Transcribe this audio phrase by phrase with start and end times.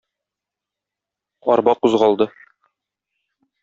[1.51, 2.25] Арба кузгалды.